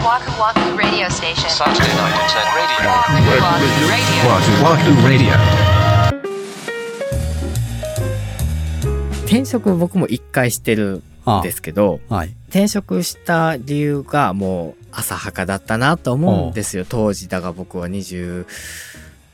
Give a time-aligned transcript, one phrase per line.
[0.00, 1.50] Waku Waku Radio Station.
[1.50, 2.88] Saturday night at 10 radio.
[2.88, 4.24] Waku Waku Radio.
[4.24, 5.34] Wahoo Wahoo Radio.
[9.26, 12.34] 転職僕も一回してるんですけど、はい。
[12.48, 18.46] 転職した理由がもう浅はかだったなと思うんですよ当時だが僕は20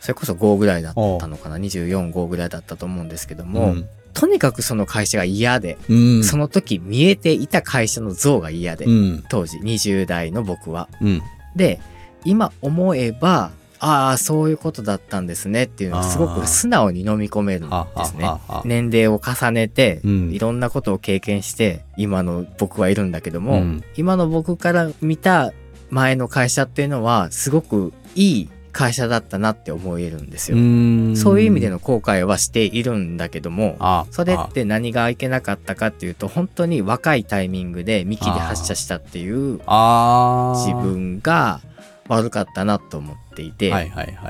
[0.01, 6.25] それこそ5ぐらいだったのかな？245ぐらいだったと思うんですけども、うんとにかくその会社が嫌で、うん。
[6.25, 9.25] その時見えていた会社の像が嫌で、うん。
[9.29, 10.89] 当時20代の僕は。
[11.03, 11.23] うん。
[11.55, 11.81] で
[12.25, 18.25] 今思えばああそういうことだったんですねっていうのをすごく素直に飲み込めるんはですね。
[18.25, 25.53] はは年齢を重ねて、うんいろんなことを経験して今の僕はいるんだけども、うん今の僕から見た
[25.91, 30.59] 前の会社っていうのはすごくいい会社だったなって思えるんですよ。
[30.59, 41.61] んそういう意味での後悔はしているんだけどもあそれって何がいけなかったかっていうと本当に若いタイミングで幹で発射したっていう自分が
[42.09, 43.73] 悪かったなと思っていて。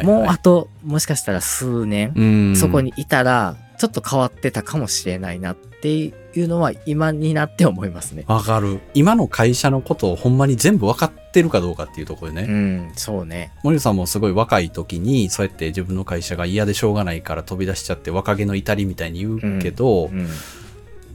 [0.04, 8.24] もうあともしかしたら数年、うんそこにいたらちょっと変わってたかもしれないなっていうのは今になって思いますね。
[8.26, 8.80] わかる。
[8.94, 12.48] 今の会社のことをほんまに全部分かってるかどうかっていうところでね。
[12.48, 13.52] うん、そうね。
[13.62, 20.28] 森さんもすごい若い時に、そうやって自分の会社が嫌でしょうがないから飛び出しちゃって若気の至りみたいに言うけど、うん、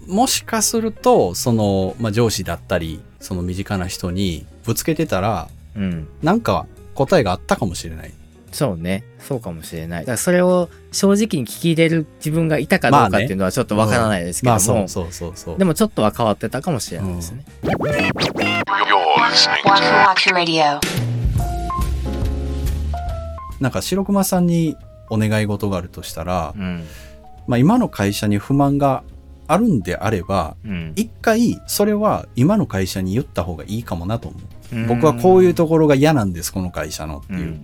[0.07, 6.07] もしかすると、その、まあ、上司だったり、その身近な人にぶつけてたら、うん。
[6.21, 8.11] なんか答えがあったかもしれない。
[8.51, 9.03] そうね。
[9.19, 9.99] そうかもしれない。
[10.01, 15.57] だからそれを正直に聞き入れる自分がいたかどうかっていうのはちょっとわからないですけども、まあそうそうそうそう。
[15.57, 17.45] でもちょっとは変わってたかもしれないですね。
[19.63, 20.79] Waku Radio.
[23.59, 24.75] なんか白熊さんに
[25.09, 26.83] お願い事があるとしたら、うん。
[27.47, 29.03] まあ今の会社に不満が
[29.51, 30.93] あるんであれば、うん。
[30.95, 34.41] 一回それは今の会社に言った方がいいかもなと思う。
[34.41, 37.45] うん僕はこういうところが嫌なんです、この会社のってうんいう。
[37.45, 37.55] うんう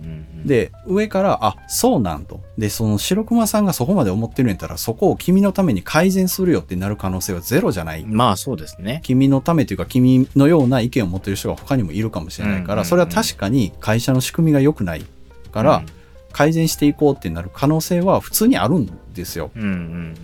[0.44, 2.42] ん、で、上から、あ、そうなんと。
[2.58, 8.04] で、その白熊さんがそこまで思ってるんやったら、そこを君のために改善するよってなる可能性はゼロじゃない。
[8.04, 9.00] まあそうですね。
[9.04, 15.06] 君のためというか、君のような意見を持ってる人が他にもいるかもしれないから、うんうんうんそれは確かに会社の仕組みが良くない
[15.50, 15.82] から、
[16.32, 19.50] 改善していこうってなる可能性は普通にあるんですよ。
[19.56, 20.14] うん、うんうん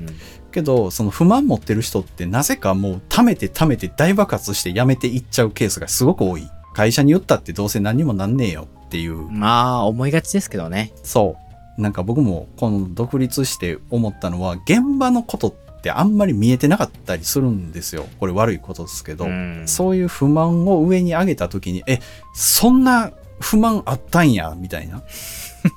[0.55, 6.49] けど、その不満持ってる人ってなぜかもう溜めて溜めて大爆発して辞めていっちゃうケースがすごく多い。
[6.73, 9.39] 会社に言ったってどうせ何にもなんねえよっていううん。
[9.39, 10.93] まあ思いがちですけどね。
[11.03, 11.37] そ
[11.79, 11.81] う。
[11.81, 18.07] なんか僕もこの独立して思ったのは、現場のことってあんまり見えてなかったりするんですよ。
[18.21, 19.27] これ悪いことですけど。
[19.27, 21.99] うんそういう不満を上に上げた時に、え、
[22.35, 25.03] そんな不満あったんや、みたいな、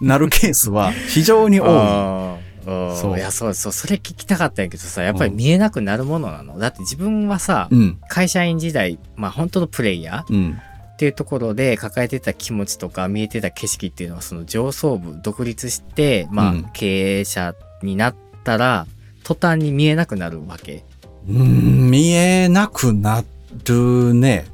[0.02, 2.47] なるケースは非常に多い。
[2.68, 3.18] う。
[3.18, 6.60] いやそうそうそれ聞きたかったんやけどさやっぱり見えなくなるものなの？
[6.60, 10.58] だって自分はさ、うん、会社員時代まあ本当のプレイヤーうん、
[10.94, 16.70] っていうところで抱えてた気持ちとか見えてた景色っていうのはその上層部独立してまあ、うん。
[16.74, 18.88] 経営者になったら
[19.24, 20.84] 途端に見えなくなるわけ。
[21.30, 23.24] うん見えなくな
[23.66, 24.46] るね。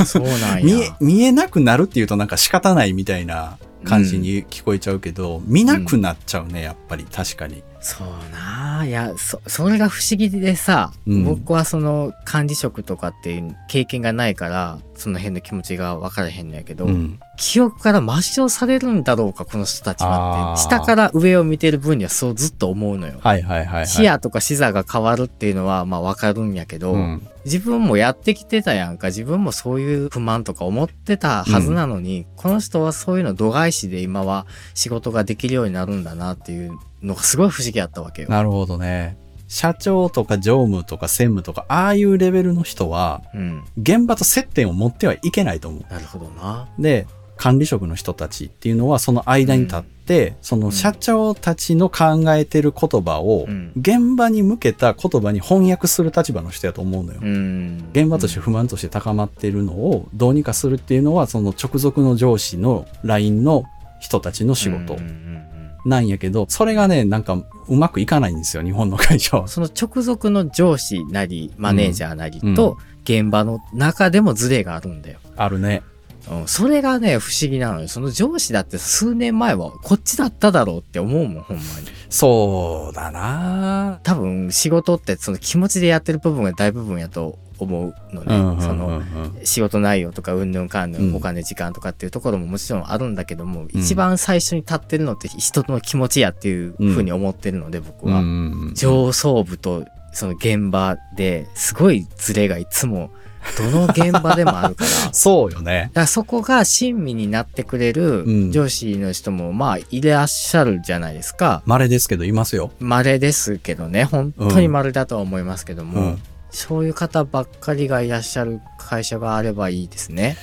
[0.00, 0.60] あそうなんや。
[0.64, 7.04] 見え、見えなくなるっていうとなんか仕方ないみたいな感じに聞こえちゃうけど、見なくなっちゃうね、やっぱり。
[7.04, 7.62] 確かに。
[7.80, 11.24] そうなあいやそそれが不思議でさ、うん。
[11.24, 17.20] 僕はその管理職とかっていう経験がないからその辺の気持ちが分からへんのやけど、うん。
[17.36, 23.18] 記憶から抹消されるんだろうかこの人たちはって下から上を見てる分にはそうずっと思うのよ。
[23.20, 23.86] はいはいはい、はい。
[23.86, 27.26] 視野とか視座が変わるっていうのはまあ分かるんやけど、うん。
[27.44, 38.28] 自分もやってきてたやんか自分もそういう不満とか思ってたはずなのに、この人はそういうの度外視で今は仕事ができるようになるんだなっていうのがすごい不思議やったわけよ。
[38.28, 39.16] なるほどね。
[39.48, 45.92] 社長とか常務とか専務とか、ああいうレベルの人は、うん、現場と接点を持ってはいけないと思う。
[45.92, 46.68] なるほどな。
[46.78, 57.20] で、管理職の人たちっていうのは、その間に立って、その社長たちの考えてる言葉をうん、現場に向けた言葉に翻訳する立場の人やと思うのよ。
[57.22, 57.88] うん。
[57.92, 63.64] 現場として不満として高まっているのをどうにかするっていうのは、その直属の上司の LINE の
[64.00, 65.55] 人たちの仕事うんうんうん
[65.86, 67.34] なんやけど、それがね、なんか
[67.68, 69.48] うまくいかないんですよ、日本の会社は。
[69.48, 75.20] その直属の上司なりマネージャーなりうんと現場の中でもズレがあるんだよ。
[75.36, 75.82] あるね。
[76.30, 77.88] うん、それがね不思議なのよ。
[77.88, 81.68] その上司だって数年前はこっちだっただろうって思うもんほんまに。
[82.08, 88.36] そうだな多分仕事ってその気持ちでやってる部分が大部分やと思うのね。
[88.36, 89.02] うんうんうんうんその
[89.44, 98.18] 仕事内容とかうんぬんかんぬうんんお金時間とかっていうところももちろんあるんだけども、一番最初に立ってるのって人の気持ちやっていうふうに思ってるので僕は。
[98.18, 103.10] うんうんうん上層部とその現場ですごいズレがいつも
[103.56, 104.90] どの現場でもあるから。
[105.12, 105.90] そうよね。
[105.94, 111.62] らそこが親身になってくれるうん上司の人もまあいらっしゃるじゃないですか。
[111.66, 112.70] 稀ですけど、いますよ。
[112.80, 116.22] 稀ですけどね、本当に稀だとは思いますけども、うん
[116.56, 120.38] そういう方ばっかりがいらっしゃる会社があればいいですね。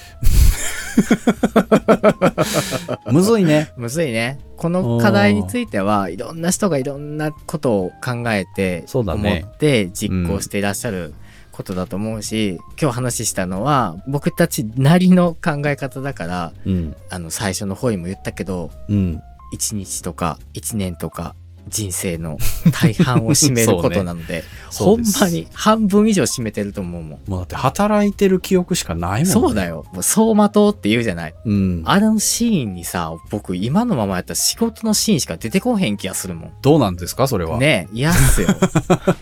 [3.12, 3.72] むずいね。
[3.78, 4.38] むずいね。
[4.58, 11.16] この課題についてはいろんな人がいろんなことを考えて、思って実行していらっしゃる
[11.54, 16.96] ことだと思うし、今日話したのは僕たちなりの考え方だから、うん。
[17.10, 19.22] あの最初の方にも言ったけど、うん。
[19.54, 21.36] 1日とか1年とか
[21.68, 22.38] 人生の
[22.72, 27.20] 大半を占めることなので、 ねほんまに半分以上占めてると思うもん。
[27.28, 29.26] もうだって働いてる記憶しかないもんね。
[29.26, 29.86] そうだよ。
[29.94, 31.34] もう走馬灯って言うじゃない。
[31.46, 31.84] うん。
[31.86, 36.52] あのシーンにさ、僕今のままやったら仕事のシーンしか出てこへん気がするもん。
[36.62, 37.58] どうなんですかそれは？
[37.58, 38.48] ねえ、嫌っすよ。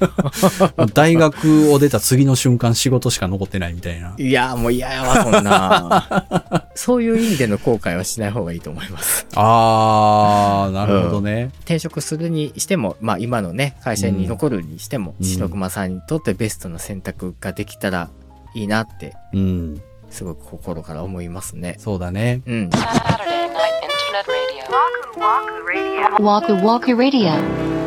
[0.93, 4.13] 大学を出た次の瞬間仕事しか残ってないみたいな。
[4.17, 6.67] いや、もう嫌やわ、そんな。
[6.75, 9.27] そういう意味での後悔はしない方がいいと思います。
[9.35, 11.51] あー、なるほどね。
[11.61, 18.09] 転職するにしても、まあ今のね、会社に残るにしても、うん篠熊さんにとってベストな選択ができたら
[18.53, 19.81] いいなって、うん。
[20.09, 21.75] すごく心から思いますね。
[21.79, 22.41] そうだね。
[22.45, 22.69] うん。
[22.69, 24.27] Saturday Night Internet
[26.99, 27.80] Radio.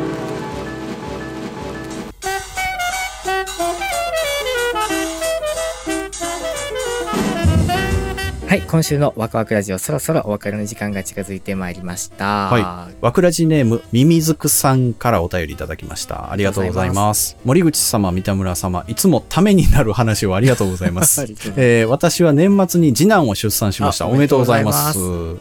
[8.55, 12.47] はい、今週のワクワクラジオ、そろそろお別れの時間が近づいてまいりました。
[12.47, 12.95] はい。
[13.03, 16.31] わくらじネーム、ミミズクさんからお便りいただきました。
[16.31, 17.35] ありがとうございます。
[17.43, 21.23] 森口様、三田村様、いつもためになる話を ありがとうございます。
[21.57, 24.05] えー私は年末に次男を出産しました。
[24.05, 24.99] あおめでとうございます。
[24.99, 25.37] お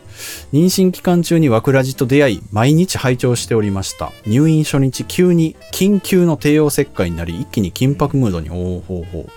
[0.53, 4.11] 妊娠期間中にわくらじと出会い、毎日拝聴しておりました。
[4.27, 9.31] 入院初日、急に緊急の帝王切開になり、一気に緊迫ムードに、おうほう。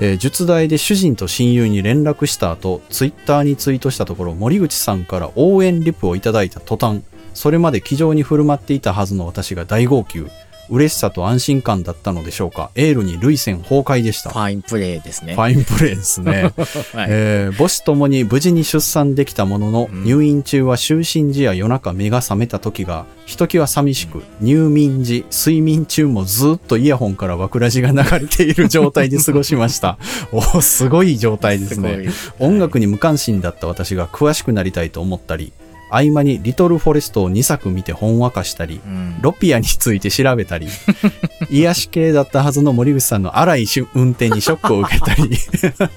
[0.00, 7.02] えー術代で主人と親友に連絡した後、ツイッターにツイートしたところ、森口さんから応援リプをいただいた途端、
[7.34, 10.30] それまで気丈に振る舞っていたはずの私が大号泣。
[10.70, 12.70] 嬉しさと安心感だったのでしょうか。
[12.74, 14.30] エールに涙腺崩壊でした。
[14.30, 15.34] ファインプレーですね。
[15.34, 16.52] ファインプレーですね。
[16.94, 29.98] はいえー母子ともに無事に出産できたものの、うん入院中は就寝時や夜中目が覚めた時が、ひときわ寂しく、入眠時、睡眠中もずっとイヤホンからわくらじが流れている状態で過ごしました。
[30.32, 32.10] おすごい状態ですね。
[32.10, 35.52] す音楽に無関心だった私が詳しくなりたいと思ったり、
[35.90, 40.66] 合間にリトルフォレストを2作見てほんわかしたり、うんロピアについて調べたり、
[41.50, 45.30] 癒し系だったはずの森口さんの荒いし運転にショックを受けたり、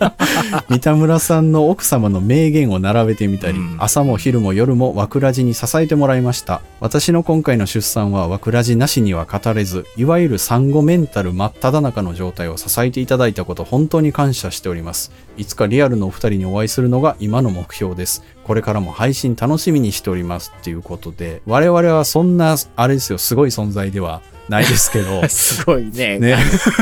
[0.70, 6.62] 三田村さんの奥様の名言を並べてみたり、うん朝も昼も夜もわくらじに支えてもらいました。
[6.80, 15.12] 私の今回の出産はわくらじなしには語れず、いわゆる産後メンタル真っ只中の状態を支えていただいたこと本当に感謝しております。
[15.38, 18.24] いつかリアルのお二人にお会いするのが今の目標です。
[18.44, 26.20] これからも配信楽しみにしておりますっていうことで、我々はそんな、あれですよ、すごい存在ではないですけど、 すごいね。
[26.20, 26.38] ね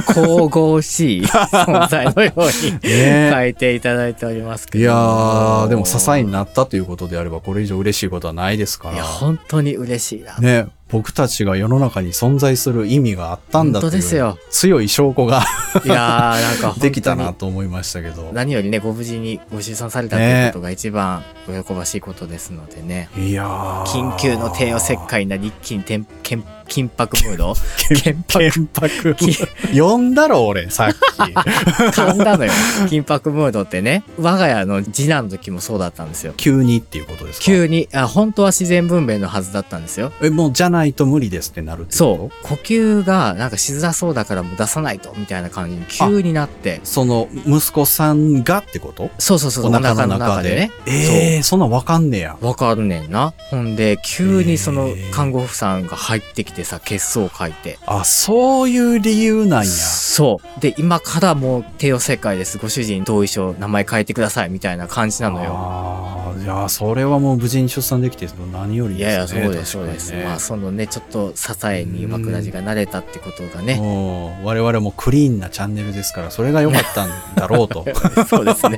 [0.08, 4.84] 神々しい 存在のようにね書いていただいておりますけど。
[4.84, 8.96] いやー、でも支えになったということであれば、これ以上嬉しいことはないですから。
[8.96, 10.38] いや、本当に嬉しいな。
[10.38, 15.44] ね、僕たちが世の中に存在する意味があったんだという本当ですよ強い証拠が
[15.86, 18.30] いやー、なんか できたなと思いましたけど。
[18.34, 23.10] 何よりね、ご無事にご出産されたということが一番お喜ばしいことですのでね。
[23.18, 23.84] いやー。
[23.86, 27.52] 緊急の帝王切開になり一気にてんけん緊迫ムード？
[27.90, 29.16] 緊緊迫。
[29.16, 29.38] き
[29.80, 30.96] 呼 んだろ、俺、さっき。
[31.92, 32.52] 噛んだのよ。
[32.88, 34.04] 緊迫ムードってね。
[34.18, 36.34] 我が家の次男の時もそうだったんですよ。
[36.38, 37.46] 急にっていうことですか？
[37.46, 40.12] 急に、あ、本当は自然分娩のはずだったんですよ。
[40.22, 42.48] え、もうじゃないと無理ですってなるってそう。
[42.48, 46.80] 呼吸がなんかしづらそうだからもう出さないと、みたいな感じに急になって。
[46.86, 49.10] その、息子さんがってこと？
[49.20, 50.56] そうそうそう、お腹の中で。
[50.56, 50.72] ね。
[50.86, 52.38] ええー、そんなんわかんねや。
[52.42, 53.34] わかるねんな。
[53.50, 57.80] ほんで、急にその看護婦さんが入ってきてさ、血相を書いて。
[57.86, 59.66] あ、そういう理由なんや。
[59.66, 60.60] そう。
[60.60, 62.58] で、今からもう帝王切開です。
[62.58, 64.50] ご主人同意書、名前変えてください。
[64.50, 66.21] みたいな感じなのよ。
[66.38, 69.42] いや、それはもう無事に出産できて何よりいですね。
[69.42, 70.14] やいや、そうです、そうです。
[70.14, 73.76] まあ、そのね、ちょっと支えに枕地が慣れたってことがね。
[73.76, 77.86] もう我々もクリーンなチャンネルですから、それが良かったんだろうと。
[78.28, 78.78] そうですね。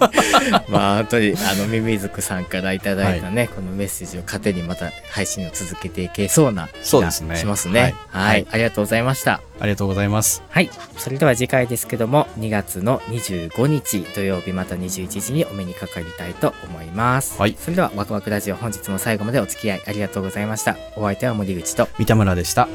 [0.69, 7.81] まあ、本当に、あの、ミミズクさんからいただいたね、このメッセージを糧にまた配信を続けていけそうな気がそうですねしますね。
[7.81, 8.29] はいはい。
[8.29, 9.41] はいありがとうございました。
[9.63, 10.43] ありがとうございます。
[10.49, 10.69] はい。
[10.97, 17.39] それでは次回ですけども、2月の25日土曜日また21時にお目にかかりたいと思います。
[17.39, 20.75] はいそれでは、ワクワクラジオ本日も最後までお付き合いありがとうございました。
[20.97, 22.67] お相手は森口と、三田村でした。